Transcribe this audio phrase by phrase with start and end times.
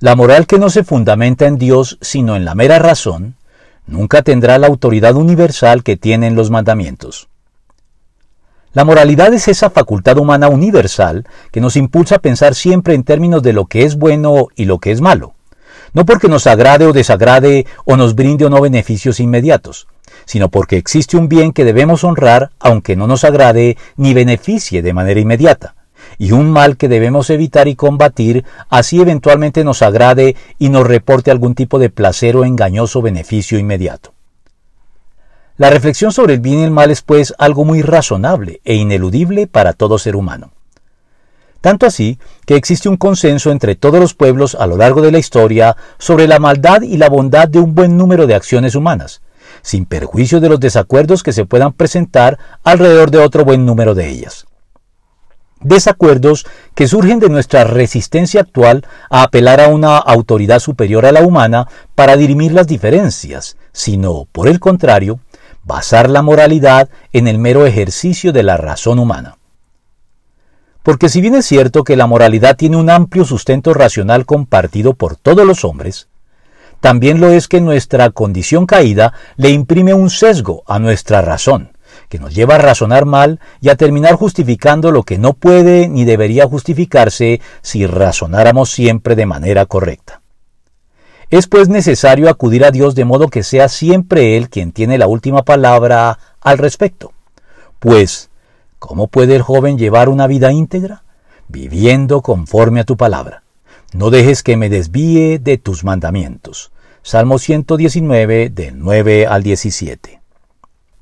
[0.00, 3.34] La moral que no se fundamenta en Dios sino en la mera razón,
[3.84, 7.28] nunca tendrá la autoridad universal que tienen los mandamientos.
[8.72, 13.42] La moralidad es esa facultad humana universal que nos impulsa a pensar siempre en términos
[13.42, 15.34] de lo que es bueno y lo que es malo,
[15.92, 19.88] no porque nos agrade o desagrade o nos brinde o no beneficios inmediatos,
[20.26, 24.92] sino porque existe un bien que debemos honrar aunque no nos agrade ni beneficie de
[24.92, 25.74] manera inmediata,
[26.18, 31.30] y un mal que debemos evitar y combatir, así eventualmente nos agrade y nos reporte
[31.30, 34.12] algún tipo de placer o engañoso beneficio inmediato.
[35.56, 39.46] La reflexión sobre el bien y el mal es pues algo muy razonable e ineludible
[39.46, 40.52] para todo ser humano.
[41.60, 45.18] Tanto así que existe un consenso entre todos los pueblos a lo largo de la
[45.18, 49.22] historia sobre la maldad y la bondad de un buen número de acciones humanas,
[49.62, 54.08] sin perjuicio de los desacuerdos que se puedan presentar alrededor de otro buen número de
[54.08, 54.47] ellas.
[55.68, 61.20] Desacuerdos que surgen de nuestra resistencia actual a apelar a una autoridad superior a la
[61.20, 65.20] humana para dirimir las diferencias, sino, por el contrario,
[65.64, 69.36] basar la moralidad en el mero ejercicio de la razón humana.
[70.82, 75.16] Porque si bien es cierto que la moralidad tiene un amplio sustento racional compartido por
[75.16, 76.08] todos los hombres,
[76.80, 81.72] también lo es que nuestra condición caída le imprime un sesgo a nuestra razón,
[82.08, 86.04] que nos lleva a razonar mal y a terminar justificando lo que no puede ni
[86.04, 90.22] debería justificarse si razonáramos siempre de manera correcta.
[91.30, 95.06] Es pues necesario acudir a Dios de modo que sea siempre Él quien tiene la
[95.06, 97.12] última palabra al respecto.
[97.78, 98.30] Pues,
[98.78, 101.02] ¿cómo puede el joven llevar una vida íntegra?
[101.46, 103.42] Viviendo conforme a tu palabra.
[103.92, 106.72] No dejes que me desvíe de tus mandamientos.
[107.02, 110.17] Salmo 119 del 9 al 17.